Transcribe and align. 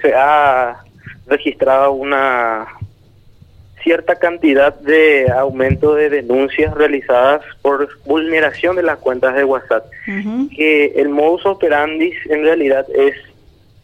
se 0.00 0.14
ha 0.14 0.82
registrado 1.26 1.92
una 1.92 2.66
cierta 3.82 4.16
cantidad 4.16 4.74
de 4.74 5.30
aumento 5.30 5.94
de 5.94 6.10
denuncias 6.10 6.74
realizadas 6.74 7.42
por 7.62 7.88
vulneración 8.04 8.76
de 8.76 8.82
las 8.82 8.98
cuentas 8.98 9.34
de 9.34 9.44
WhatsApp. 9.44 9.86
Que 10.54 10.92
el 10.96 11.08
modus 11.08 11.46
operandi 11.46 12.12
en 12.28 12.42
realidad 12.42 12.86
es 12.94 13.14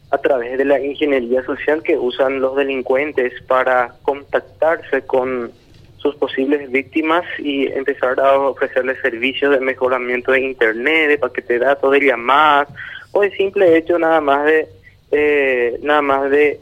a 0.09 0.17
través 0.19 0.57
de 0.57 0.65
la 0.65 0.79
ingeniería 0.79 1.43
social 1.43 1.83
que 1.83 1.97
usan 1.97 2.39
los 2.39 2.55
delincuentes 2.55 3.33
para 3.47 3.93
contactarse 4.03 5.01
con 5.01 5.51
sus 5.97 6.15
posibles 6.15 6.71
víctimas 6.71 7.23
y 7.39 7.67
empezar 7.67 8.19
a 8.19 8.39
ofrecerles 8.39 9.01
servicios 9.01 9.51
de 9.51 9.59
mejoramiento 9.59 10.31
de 10.31 10.41
internet, 10.41 11.09
de 11.09 11.17
paquete 11.17 11.53
de 11.53 11.59
datos, 11.59 11.91
de 11.91 12.05
llamadas 12.05 12.69
o 13.11 13.23
el 13.23 13.35
simple 13.35 13.75
hecho 13.75 13.97
nada 13.97 14.21
más 14.21 14.45
de 14.45 14.69
eh, 15.11 15.77
nada 15.81 16.01
más 16.01 16.29
de 16.29 16.59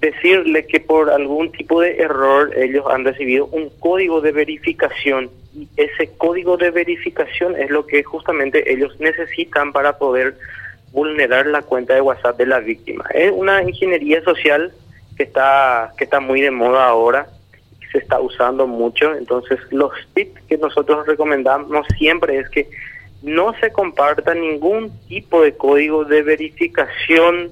decirle 0.00 0.66
que 0.66 0.80
por 0.80 1.10
algún 1.10 1.52
tipo 1.52 1.80
de 1.80 1.98
error 1.98 2.52
ellos 2.56 2.86
han 2.90 3.04
recibido 3.04 3.46
un 3.46 3.68
código 3.80 4.20
de 4.20 4.32
verificación 4.32 5.30
y 5.54 5.68
ese 5.76 6.10
código 6.16 6.56
de 6.56 6.70
verificación 6.70 7.54
es 7.56 7.70
lo 7.70 7.86
que 7.86 8.02
justamente 8.02 8.72
ellos 8.72 8.98
necesitan 8.98 9.72
para 9.72 9.98
poder 9.98 10.36
vulnerar 10.92 11.46
la 11.46 11.62
cuenta 11.62 11.94
de 11.94 12.00
WhatsApp 12.00 12.38
de 12.38 12.46
la 12.46 12.60
víctima. 12.60 13.04
Es 13.12 13.30
una 13.30 13.62
ingeniería 13.62 14.22
social 14.22 14.72
que 15.16 15.24
está 15.24 15.92
que 15.98 16.04
está 16.04 16.20
muy 16.20 16.40
de 16.40 16.50
moda 16.50 16.86
ahora, 16.86 17.26
se 17.92 17.98
está 17.98 18.20
usando 18.20 18.66
mucho, 18.66 19.14
entonces 19.14 19.58
los 19.70 19.92
tips 20.14 20.40
que 20.48 20.56
nosotros 20.56 21.06
recomendamos 21.06 21.86
siempre 21.98 22.38
es 22.38 22.48
que 22.48 22.68
no 23.22 23.54
se 23.60 23.72
comparta 23.72 24.34
ningún 24.34 24.90
tipo 25.08 25.42
de 25.42 25.56
código 25.56 26.04
de 26.04 26.22
verificación 26.22 27.50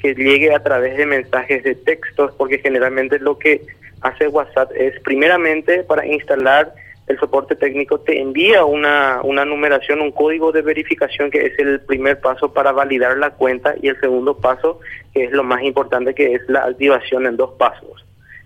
que 0.00 0.14
llegue 0.14 0.54
a 0.54 0.62
través 0.62 0.96
de 0.96 1.06
mensajes 1.06 1.62
de 1.62 1.74
textos, 1.76 2.32
porque 2.36 2.58
generalmente 2.58 3.18
lo 3.20 3.38
que 3.38 3.62
hace 4.00 4.26
WhatsApp 4.26 4.72
es 4.74 4.98
primeramente 5.00 5.84
para 5.84 6.04
instalar 6.06 6.74
el 7.06 7.18
soporte 7.18 7.56
técnico 7.56 8.00
te 8.00 8.20
envía 8.20 8.64
una, 8.64 9.20
una 9.22 9.44
numeración, 9.44 10.00
un 10.00 10.12
código 10.12 10.52
de 10.52 10.62
verificación 10.62 11.30
que 11.30 11.46
es 11.46 11.58
el 11.58 11.80
primer 11.80 12.20
paso 12.20 12.52
para 12.52 12.72
validar 12.72 13.18
la 13.18 13.30
cuenta 13.30 13.74
y 13.80 13.88
el 13.88 14.00
segundo 14.00 14.36
paso 14.36 14.80
que 15.12 15.24
es 15.24 15.32
lo 15.32 15.42
más 15.42 15.62
importante 15.62 16.14
que 16.14 16.34
es 16.34 16.48
la 16.48 16.64
activación 16.64 17.26
en 17.26 17.36
dos 17.36 17.52
pasos. 17.58 18.04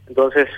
Entonces, 0.09 0.49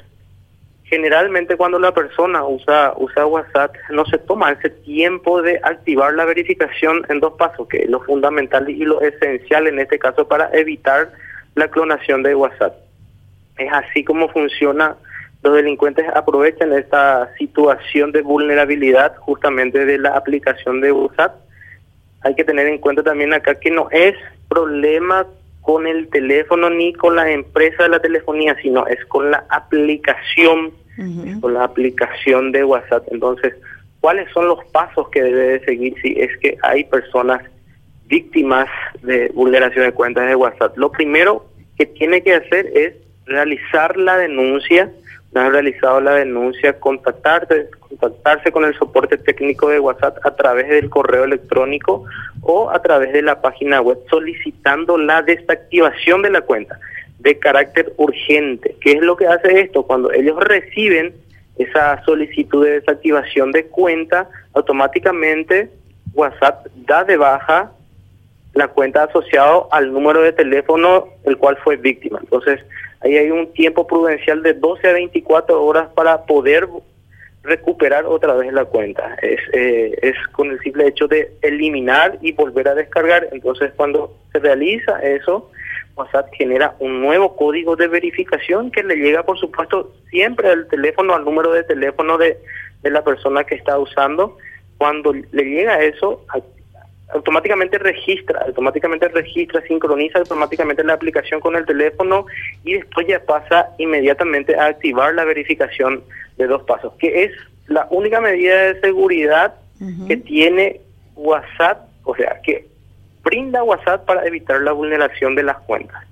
generalmente 0.89 1.57
cuando 1.57 1.79
la 1.79 1.93
persona 1.93 2.45
usa, 2.45 2.95
usa 2.97 3.27
WhatsApp 3.27 3.75
no 3.91 4.05
se 4.07 4.19
toma 4.19 4.53
ese 4.53 4.71
tiempo 4.71 5.43
de 5.43 5.61
activar 5.63 6.15
la 6.15 6.25
verificación 6.25 7.05
en 7.09 7.21
dos 7.21 7.35
pasos, 7.35 7.69
que 7.69 7.83
es 7.83 7.91
lo 7.91 8.01
fundamental 8.01 8.69
y 8.69 8.85
lo 8.85 9.01
esencial 9.01 9.67
en 9.67 9.79
este 9.79 9.99
caso 9.99 10.27
para 10.27 10.51
evitar 10.53 11.13
la 11.55 11.69
clonación 11.69 12.23
de 12.23 12.35
WhatsApp. 12.35 12.75
Es 13.59 13.71
así 13.73 14.05
como 14.05 14.29
funciona. 14.29 14.97
Los 15.43 15.55
delincuentes 15.55 16.05
aprovechan 16.15 16.73
esta 16.73 17.33
situación 17.37 18.11
de 18.11 18.23
vulnerabilidad 18.23 19.17
justamente 19.19 19.85
de 19.85 19.99
la 19.99 20.17
aplicación 20.17 20.81
de 20.81 20.91
WhatsApp. 20.91 21.37
Hay 22.23 22.35
que 22.35 22.45
tener 22.45 22.67
en 22.67 22.79
cuenta 22.79 23.03
también 23.03 23.33
acá 23.33 23.55
que 23.55 23.71
no 23.71 23.89
es 23.93 24.17
problema 24.49 25.27
con 25.69 25.87
el 25.87 26.09
teléfono 26.09 26.71
ni 26.71 26.95
con 26.95 27.15
la 27.15 27.31
empresa 27.31 27.83
de 27.83 27.91
la 27.91 28.01
telefonía, 28.01 28.57
sino 28.63 28.87
es 28.87 29.05
con 29.05 29.31
la 29.31 29.45
aplicación, 29.51 30.73
con 31.43 31.53
la 31.53 31.65
aplicación 31.65 32.53
de 32.53 32.65
WhatsApp. 32.65 33.07
Entonces, 33.11 33.53
¿cuáles 34.01 34.33
son 34.33 34.49
los 34.49 34.65
pasos 34.73 35.11
que 35.11 35.23
debe 35.23 35.63
seguir 35.67 35.95
si 36.01 36.19
es 36.19 36.35
que 36.39 36.57
hay 36.63 36.85
personas 36.85 37.43
víctimas 38.07 38.67
de 39.03 39.29
vulneración 39.35 39.85
de 39.85 39.93
cuentas 39.93 40.27
de 40.27 40.37
WhatsApp? 40.37 40.75
Lo 40.79 40.91
primero 40.91 41.45
que 41.77 41.85
tiene 41.85 42.23
que 42.23 42.37
hacer 42.37 42.73
es 42.75 42.95
realizar 43.27 43.95
la 43.99 44.17
denuncia 44.17 44.91
no 45.33 45.43
ha 45.43 45.51
realizado 45.51 46.01
la 46.01 46.15
denuncia, 46.15 46.81
contactarse, 46.81 47.69
contactarse 47.89 48.53
con 48.53 48.65
el 48.65 48.77
soporte 48.77 49.17
técnico 49.17 49.69
de 49.69 49.81
WhatsApp 49.81 50.19
a 50.25 50.35
través 50.35 50.69
del 50.69 50.91
correo 50.91 51.25
electrónico 51.25 52.05
o 52.43 52.71
a 52.71 52.81
través 52.83 53.13
de 53.13 53.23
la 53.23 53.41
página 53.41 53.81
web 53.81 53.99
solicitando 54.11 54.99
la 54.99 55.23
desactivación 55.23 56.23
de 56.23 56.31
la 56.31 56.43
cuenta 56.43 56.79
de 57.19 57.39
carácter 57.39 57.93
urgente. 57.97 58.77
¿Qué 58.81 58.93
es 58.93 59.01
lo 59.01 59.17
que 59.17 59.27
hace 59.27 59.61
esto? 59.61 59.83
Cuando 59.85 60.13
ellos 60.13 60.39
reciben 60.39 61.15
esa 61.57 62.03
solicitud 62.05 62.65
de 62.65 62.81
desactivación 62.81 63.51
de 63.51 63.67
cuenta, 63.67 64.29
automáticamente 64.55 65.71
WhatsApp 66.15 66.67
da 66.87 67.05
de 67.05 67.17
baja 67.17 67.73
la 68.55 68.69
cuenta 68.69 69.05
asociado 69.05 69.69
al 69.73 69.93
número 69.93 70.23
de 70.23 70.33
teléfono 70.33 71.09
el 71.25 71.37
cual 71.37 71.57
fue 71.63 71.77
víctima. 71.77 72.19
Entonces, 72.23 72.61
Ahí 73.01 73.17
hay 73.17 73.31
un 73.31 73.53
tiempo 73.53 73.87
prudencial 73.87 74.43
de 74.43 74.55
12 74.55 74.89
a 74.89 74.93
24 74.93 75.65
horas 75.65 75.89
para 75.95 76.25
poder 76.27 76.69
recuperar 77.49 78.07
otra 78.07 78.35
vez 78.35 78.53
la 78.53 78.65
cuenta. 78.65 79.17
Es, 79.23 79.41
eh, 79.53 79.99
es 80.03 80.15
con 80.33 80.51
el 80.51 80.61
simple 80.61 80.87
hecho 80.87 81.09
de 81.09 81.33
eliminar 81.43 82.19
y 82.21 82.33
volver 82.33 82.69
a 82.69 82.75
descargar. 82.75 83.29
Entonces, 83.33 83.73
cuando 83.77 84.17
se 84.33 84.39
realiza 84.39 85.01
eso, 85.01 85.51
WhatsApp 85.97 86.29
genera 86.33 86.75
un 86.79 87.01
nuevo 87.01 87.35
código 87.35 87.75
de 87.75 87.89
verificación 87.89 88.71
que 88.71 88.83
le 88.83 88.97
llega, 88.97 89.25
por 89.25 89.39
supuesto, 89.39 89.93
siempre 90.11 90.49
al 90.49 90.69
teléfono, 90.69 91.15
al 91.15 91.25
número 91.25 91.53
de 91.53 91.65
teléfono 91.65 92.19
de, 92.19 92.39
de 92.83 92.91
la 92.91 93.03
persona 93.03 93.45
que 93.45 93.57
está 93.57 93.79
usando. 93.79 94.37
Cuando 94.77 95.13
le 95.13 95.43
llega 95.43 95.81
eso, 95.81 96.25
automáticamente 97.13 97.79
registra, 97.79 98.43
automáticamente 98.47 99.09
registra, 99.09 99.63
sincroniza 99.63 100.19
automáticamente 100.19 100.85
la 100.85 100.93
aplicación 100.95 101.41
con 101.41 101.57
el 101.57 101.65
teléfono 101.65 102.27
y 102.65 102.75
después 102.75 103.07
ya 103.07 103.21
pasa 103.21 103.71
inmediatamente 103.79 104.57
a 104.57 104.67
activar 104.67 105.15
la 105.15 105.25
verificación 105.25 106.03
de 106.39 106.47
dos 106.47 106.63
pasos, 106.63 106.95
que 106.99 107.25
es 107.25 107.33
la 107.67 107.87
única 107.91 108.21
medida 108.21 108.73
de 108.73 108.81
seguridad 108.81 109.55
que 110.09 110.17
tiene 110.17 110.81
WhatsApp, 111.15 111.89
o 112.05 112.15
sea, 112.17 112.41
que 112.43 112.67
brinda 113.23 113.63
WhatsApp 113.63 114.05
para 114.07 114.27
evitar 114.27 114.61
la 114.63 114.73
vulneración 114.73 115.35
de 115.35 115.45
las 115.45 115.59
cuentas. 115.59 116.05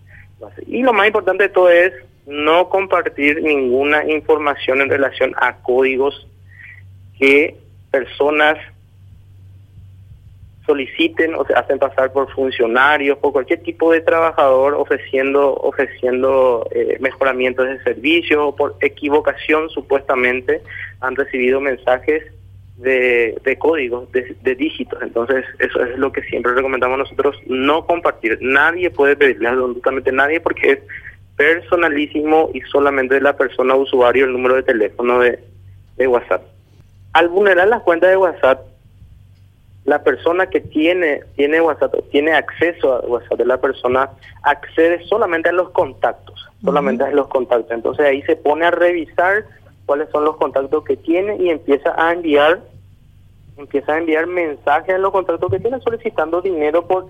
Y 0.67 0.83
lo 0.83 0.93
más 0.93 1.07
importante 1.07 1.45
de 1.45 1.49
todo 1.49 1.71
es 1.71 1.93
no 2.27 2.69
compartir 2.69 3.43
ninguna 3.43 4.05
información 4.05 4.83
en 4.83 4.91
relación 4.91 5.33
a 5.37 5.57
códigos 5.57 6.29
que 7.19 7.57
personas 7.91 8.59
soliciten 10.67 11.35
o 11.35 11.45
se 11.47 11.55
hacen 11.55 11.79
pasar 11.79 12.13
por 12.13 12.31
funcionarios, 12.33 13.19
por 13.19 13.33
cualquier 13.33 13.63
tipo 13.63 13.93
de 13.93 14.01
trabajador 14.01 14.75
ofreciendo 14.75 15.55
ofreciendo 15.55 16.69
eh, 16.73 16.99
mejoramientos 17.01 17.67
de 17.67 17.83
servicio 17.83 18.49
o 18.49 18.57
por 18.57 18.77
equivocación 18.81 19.71
supuestamente 19.71 20.61
han 21.01 21.15
recibido 21.15 21.61
mensajes 21.61 22.25
de, 22.77 23.39
de 23.43 23.59
códigos, 23.59 24.11
de, 24.13 24.55
dígitos. 24.55 25.01
Entonces, 25.03 25.45
eso 25.59 25.83
es 25.83 25.99
lo 25.99 26.13
que 26.13 26.23
siempre 26.23 26.53
recomendamos 26.53 26.99
nosotros, 26.99 27.37
no 27.47 27.87
compartir. 27.87 28.39
Nadie 28.43 28.91
puede 28.91 29.17
pedirle 29.17 29.49
absolutamente 29.49 30.13
nadie 30.13 30.41
porque 30.41 30.73
es 30.73 30.79
personalísimo 31.37 32.51
y 32.53 32.61
solamente 32.63 33.15
de 33.15 33.21
la 33.21 33.37
persona 33.37 33.75
usuario 33.75 34.25
el 34.25 34.33
número 34.33 34.57
de 34.57 34.63
teléfono 34.63 35.21
de, 35.21 35.39
de 35.97 36.07
WhatsApp. 36.07 36.43
Al 37.13 37.29
vulnerar 37.29 37.69
las 37.69 37.83
cuentas 37.83 38.11
de 38.11 38.17
WhatsApp, 38.17 38.61
la 39.87 40.03
persona 40.03 40.47
que 40.47 40.61
tiene 40.61 41.23
tiene 41.37 41.61
WhatsApp 41.61 41.95
tiene 42.11 42.33
acceso 42.33 42.95
a 42.95 43.01
WhatsApp 43.01 43.41
la 43.41 43.61
persona 43.61 44.11
accede 44.43 45.05
solamente 45.07 45.49
a 45.49 45.53
los 45.53 45.71
contactos 45.71 46.47
solamente 46.63 47.05
a 47.05 47.11
los 47.11 47.29
contactos. 47.29 47.71
Entonces 47.71 48.07
ahí 48.07 48.23
se 48.23 48.37
pone 48.37 48.67
a 48.67 48.71
revisar 48.71 49.45
cuáles 49.87 50.09
son 50.11 50.25
los 50.25 50.37
contactos 50.37 50.85
que 50.85 50.97
tiene 50.97 51.37
y 51.37 51.51
empieza 51.51 51.95
a 51.97 52.13
enviar 52.13 52.61
empieza 53.57 53.95
a 53.95 53.99
enviar 53.99 54.27
mensajes 54.27 54.95
a 54.95 54.99
los 54.99 55.13
contactos 55.13 55.51
que 55.51 55.61
tiene 55.61 55.81
solicitando 55.81 56.43
dinero 56.43 56.87
por 56.87 57.07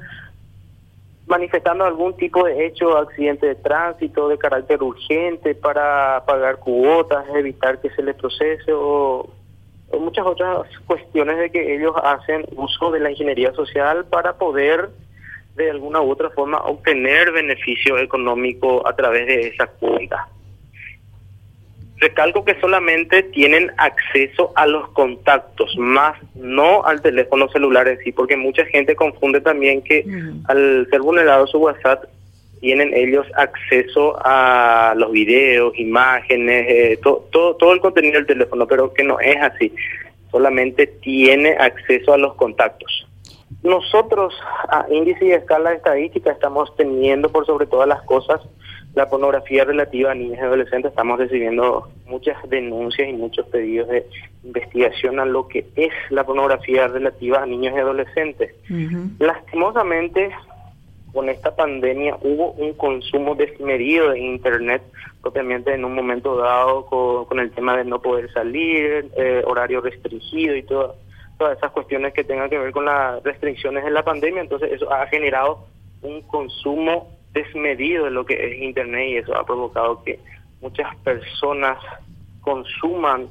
manifestando 1.27 1.85
algún 1.85 2.17
tipo 2.17 2.45
de 2.45 2.67
hecho 2.67 2.97
accidente 2.97 3.47
de 3.47 3.55
tránsito 3.57 4.29
de 4.29 4.39
carácter 4.39 4.81
urgente 4.81 5.57
para 5.57 6.23
pagar 6.25 6.59
cuotas 6.59 7.25
evitar 7.35 7.81
que 7.81 7.91
se 7.91 8.03
le 8.03 8.15
procese 8.15 8.73
o 8.73 9.29
muchas 9.99 10.27
otras 10.27 10.67
cuestiones 10.87 11.39
de 11.39 11.51
que 11.51 11.75
ellos 11.75 11.95
hacen 12.03 12.45
uso 12.57 12.91
de 12.91 13.01
la 13.01 13.11
ingeniería 13.11 13.53
social 13.53 14.05
para 14.07 14.35
poder 14.35 14.91
de 15.57 15.71
alguna 15.71 16.01
u 16.01 16.11
otra 16.11 16.31
forma 16.31 16.59
obtener 16.63 17.33
beneficio 17.33 17.99
económico 17.99 18.87
a 18.87 18.95
través 18.95 19.27
de 19.27 19.49
esa 19.49 19.67
cuenta. 19.67 20.29
Recalco 21.99 22.45
que 22.45 22.61
solamente 22.61 23.23
tienen 23.23 23.73
acceso 23.79 24.53
a 24.55 24.67
los 24.67 24.89
contactos, 24.91 25.75
más 25.79 26.21
no 26.35 26.85
al 26.85 27.01
teléfono 27.01 27.49
celular 27.49 27.89
en 27.89 27.99
sí, 28.01 28.13
porque 28.13 28.37
mucha 28.37 28.67
gente 28.67 28.95
confunde 28.95 29.41
también 29.41 29.81
que 29.83 30.05
al 30.47 30.87
ser 30.91 31.01
vulnerado 31.01 31.47
su 31.47 31.59
WhatsApp 31.59 32.05
tienen 32.61 32.93
ellos 32.95 33.27
acceso 33.35 34.17
a 34.25 34.95
los 34.97 35.13
videos, 35.13 35.79
imágenes, 35.79 36.67
eh, 36.69 36.99
todo, 37.03 37.57
todo 37.57 37.73
el 37.73 37.81
contenido 37.81 38.15
del 38.15 38.27
teléfono, 38.27 38.67
pero 38.67 38.93
que 38.93 39.05
no 39.05 39.21
es 39.21 39.37
así. 39.41 39.73
Solamente 40.31 40.87
tiene 40.87 41.57
acceso 41.59 42.13
a 42.13 42.19
los 42.19 42.35
contactos. 42.35 43.07
nosotros, 43.63 44.35
a 44.69 44.87
índice 44.91 45.27
y 45.27 45.33
escala 45.33 45.73
estadística, 45.73 46.31
estamos 46.31 46.75
teniendo 46.77 47.31
por 47.31 47.47
sobre 47.47 47.67
todas 47.67 47.89
las 47.89 48.03
cosas 48.03 48.41
la 48.97 49.09
pornografía 49.11 49.65
relativa 49.65 50.11
a 50.11 50.15
niños 50.15 50.39
y 50.39 50.41
adolescentes. 50.41 50.91
Estamos 50.91 51.19
recibiendo 51.19 51.87
muchas 52.07 52.37
denuncias 52.49 53.07
y 53.09 53.13
muchos 53.13 53.47
pedidos 53.49 53.89
de 53.89 54.07
investigación 54.43 55.21
a 55.21 55.27
lo 55.27 55.47
que 55.49 55.67
es 55.77 55.93
la 56.09 56.25
pornografía 56.25 56.89
relativa 56.89 57.43
a 57.43 57.47
niños 57.47 57.75
y 57.77 57.79
adolescentes. 57.79 58.55
Lastimosamente, 59.19 60.31
con 61.13 61.29
esta 61.29 61.55
pandemia 61.55 62.17
hubo 62.21 62.53
un 62.53 62.75
consumo 62.75 63.35
desmedido 63.35 64.11
de 64.11 64.21
Internet, 64.21 64.83
propiamente 65.23 65.73
en 65.73 65.85
un 65.85 65.95
momento 65.95 66.37
dado 66.37 66.87
con, 66.87 67.39
el 67.41 67.51
tema 67.53 67.77
de 67.77 67.85
no 67.85 68.01
poder 68.01 68.33
salir, 68.33 69.11
eh, 69.17 69.43
horario 69.47 69.81
restringido 69.81 70.55
y 70.57 70.63
todo 70.63 70.97
todas 71.39 71.59
esas 71.59 71.71
cuestiones 71.73 72.13
que 72.15 72.25
tengan 72.25 72.49
que 72.49 72.59
ver 72.59 72.73
con 72.73 72.85
las 72.85 73.23
restricciones 73.23 73.85
de 73.85 73.91
la 73.91 74.03
pandemia, 74.03 74.41
entonces 74.41 74.73
eso 74.73 74.93
ha 74.93 75.07
generado 75.07 75.67
un 76.03 76.23
consumo 76.23 77.09
desmedido 77.33 78.05
de 78.05 78.11
lo 78.11 78.25
que 78.25 78.35
es 78.35 78.63
Internet 78.63 79.09
y 79.09 79.17
eso 79.17 79.37
ha 79.37 79.45
provocado 79.45 80.03
que 80.03 80.19
muchas 80.61 80.95
personas 80.97 81.79
consuman 82.41 83.29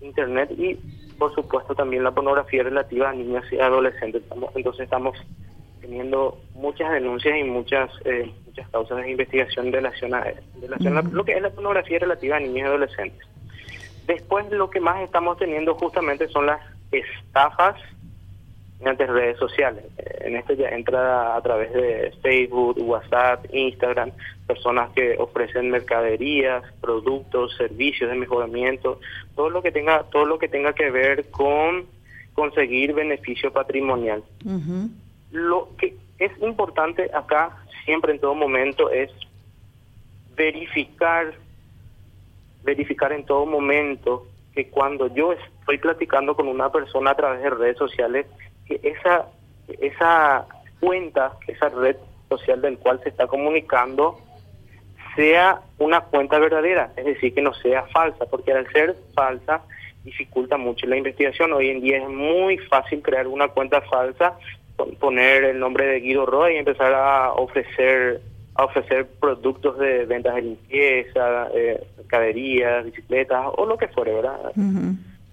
Internet 0.00 0.50
y 0.56 0.78
por 1.18 1.34
supuesto 1.34 1.74
también 1.74 2.04
la 2.04 2.12
pornografía 2.12 2.62
relativa 2.62 3.10
a 3.10 3.12
niños 3.12 3.44
y 3.50 3.58
adolescentes. 3.58 4.22
entonces 4.54 4.84
estamos 4.84 5.16
teniendo 5.80 6.38
muchas 6.54 6.92
denuncias 6.92 7.38
y 7.38 7.44
muchas 7.44 7.90
eh, 8.04 8.32
muchas 8.46 8.68
causas 8.70 8.98
de 8.98 9.10
investigación 9.10 9.74
a, 9.74 10.34
lo 11.12 11.24
que 11.24 11.32
es 11.32 11.42
la 11.42 11.50
pornografía 11.50 11.98
relativa 11.98 12.36
a 12.36 12.40
niños 12.40 12.58
y 12.58 12.62
adolescentes. 12.62 13.26
Después 14.06 14.50
lo 14.50 14.70
que 14.70 14.80
más 14.80 15.02
estamos 15.02 15.38
teniendo 15.38 15.74
justamente 15.74 16.28
son 16.28 16.46
las 16.46 16.60
estafas 16.90 17.76
mediante 18.78 19.06
redes 19.06 19.38
sociales. 19.38 19.84
En 20.20 20.36
esto 20.36 20.54
ya 20.54 20.68
entra 20.68 21.36
a 21.36 21.42
través 21.42 21.72
de 21.72 22.12
Facebook, 22.22 22.78
WhatsApp, 22.80 23.44
Instagram, 23.52 24.12
personas 24.46 24.90
que 24.92 25.16
ofrecen 25.18 25.70
mercaderías, 25.70 26.62
productos, 26.80 27.56
servicios 27.56 28.08
de 28.08 28.16
mejoramiento, 28.16 29.00
todo 29.34 29.50
lo 29.50 29.62
que 29.62 29.72
tenga, 29.72 30.04
todo 30.04 30.24
lo 30.26 30.38
que 30.38 30.48
tenga 30.48 30.72
que 30.72 30.90
ver 30.90 31.28
con 31.30 31.86
conseguir 32.34 32.94
beneficio 32.94 33.52
patrimonial. 33.52 34.22
Lo 35.30 35.68
que 35.76 35.96
es 36.18 36.32
importante 36.42 37.10
acá 37.14 37.56
siempre 37.84 38.12
en 38.12 38.20
todo 38.20 38.34
momento 38.34 38.90
es 38.90 39.10
verificar 40.36 41.34
verificar 42.62 43.12
en 43.12 43.24
todo 43.24 43.46
momento 43.46 44.26
que 44.54 44.68
cuando 44.68 45.06
yo 45.14 45.32
estoy 45.32 45.78
platicando 45.78 46.34
con 46.34 46.48
una 46.48 46.70
persona 46.70 47.12
a 47.12 47.14
través 47.14 47.42
de 47.42 47.50
redes 47.50 47.78
sociales, 47.78 48.26
que 48.66 48.80
esa, 48.82 49.26
esa 49.80 50.46
cuenta, 50.80 51.32
esa 51.46 51.68
red 51.68 51.96
social 52.28 52.60
del 52.60 52.78
cual 52.78 53.00
se 53.02 53.08
está 53.08 53.26
comunicando, 53.26 54.18
sea 55.16 55.60
una 55.78 56.02
cuenta 56.02 56.38
verdadera, 56.38 56.92
es 56.96 57.04
decir, 57.04 57.34
que 57.34 57.42
no 57.42 57.54
sea 57.54 57.84
falsa, 57.86 58.26
porque 58.26 58.52
al 58.52 58.70
ser 58.72 58.96
falsa 59.14 59.62
dificulta 60.04 60.56
mucho 60.56 60.86
la 60.86 60.96
investigación. 60.96 61.52
Hoy 61.52 61.70
en 61.70 61.80
día 61.80 61.98
es 61.98 62.08
muy 62.08 62.58
fácil 62.58 63.02
crear 63.02 63.26
una 63.26 63.48
cuenta 63.48 63.80
falsa, 63.82 64.38
poner 64.98 65.44
el 65.44 65.58
nombre 65.58 65.86
de 65.86 66.00
Guido 66.00 66.26
Roy 66.26 66.54
y 66.54 66.58
empezar 66.58 66.94
a 66.94 67.32
ofrecer 67.32 68.20
a 68.58 68.64
ofrecer 68.64 69.06
productos 69.20 69.78
de 69.78 70.04
ventas 70.04 70.34
de 70.34 70.42
limpieza, 70.42 71.48
eh, 71.54 71.80
mercaderías, 71.96 72.84
bicicletas 72.86 73.46
o 73.56 73.64
lo 73.64 73.78
que 73.78 73.86
fuere, 73.86 74.12
¿verdad? 74.12 74.52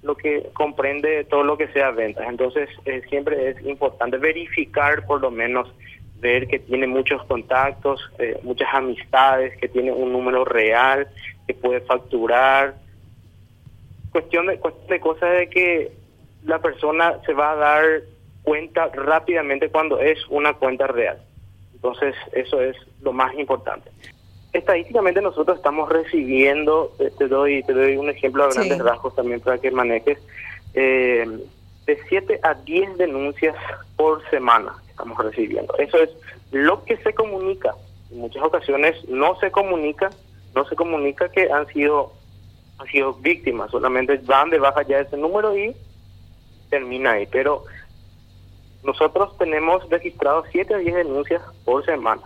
Lo 0.04 0.16
que 0.16 0.52
comprende 0.54 1.24
todo 1.24 1.44
lo 1.44 1.58
que 1.58 1.68
sea 1.70 1.90
ventas. 1.90 2.28
Entonces, 2.30 2.70
eh, 2.86 3.02
siempre 3.10 3.50
es 3.50 3.66
importante 3.66 4.18
verificar, 4.18 5.08
por 5.08 5.22
lo 5.22 5.32
menos, 5.32 5.74
ver 6.20 6.48
que 6.48 6.60
tiene 6.60 6.86
muchos 6.86 7.24
contactos, 7.24 8.00
eh, 8.20 8.40
muchas 8.44 8.72
amistades, 8.72 9.58
que 9.58 9.70
tiene 9.70 9.92
un 9.92 10.12
número 10.12 10.46
real, 10.46 11.08
que 11.48 11.56
puede 11.56 11.82
facturar. 11.82 12.76
Cuestión 14.12 14.46
de, 14.46 14.60
cuestión 14.60 14.88
de 14.88 15.00
cosas 15.00 15.32
de 15.32 15.50
que 15.50 15.92
la 16.44 16.60
persona 16.60 17.16
se 17.26 17.34
va 17.34 17.54
a 17.54 17.56
dar 17.56 17.86
cuenta 18.46 18.88
rápidamente 18.94 19.70
cuando 19.70 20.00
es 20.00 20.20
una 20.30 20.54
cuenta 20.54 20.88
real. 20.88 21.18
Entonces, 21.74 22.16
eso 22.32 22.62
es 22.62 22.78
lo 23.02 23.12
más 23.12 23.34
importante. 23.36 23.92
Estadísticamente 24.54 25.22
nosotros 25.22 25.58
estamos 25.58 25.90
recibiendo, 25.90 26.94
eh, 27.00 27.12
te 27.18 27.28
doy, 27.28 27.62
te 27.64 27.74
doy 27.74 27.98
un 27.98 28.10
ejemplo 28.10 28.46
a 28.46 28.54
grandes 28.54 28.80
rasgos 28.80 29.14
también 29.16 29.42
para 29.42 29.58
que 29.58 29.70
manejes, 29.70 30.18
eh, 30.74 31.28
de 31.86 32.00
7 32.10 32.40
a 32.42 32.54
10 32.54 32.98
denuncias 32.98 33.56
por 33.98 34.28
semana 34.30 34.74
estamos 34.90 35.18
recibiendo. 35.18 35.76
Eso 35.78 35.98
es 35.98 36.10
lo 36.52 36.84
que 36.86 36.98
se 36.98 37.14
comunica. 37.14 37.76
En 38.12 38.20
muchas 38.20 38.44
ocasiones 38.44 38.96
no 39.10 39.38
se 39.40 39.52
comunica, 39.52 40.10
no 40.56 40.66
se 40.66 40.76
comunica 40.76 41.30
que 41.30 41.52
han 41.52 41.68
sido, 41.68 42.14
han 42.80 42.88
sido 42.88 43.14
víctimas, 43.14 43.72
solamente 43.72 44.18
van 44.26 44.50
de 44.50 44.60
baja 44.60 44.84
ya 44.84 45.00
ese 45.00 45.18
número 45.18 45.56
y 45.58 45.76
termina 46.70 47.12
ahí. 47.12 47.28
Pero 47.30 47.66
nosotros 48.86 49.38
tenemos 49.38 49.88
registrados 49.90 50.46
7 50.52 50.76
a 50.76 50.78
10 50.78 50.96
denuncias 50.96 51.42
por 51.64 51.84
semana. 51.86 52.22